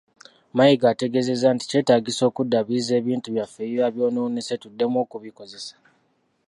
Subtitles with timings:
[0.55, 5.75] Mayiga ategeezezza nti kyetaagisa okuddaabiriza ebintu byaffe ebiba byonoonese tuddemu okubikozesa.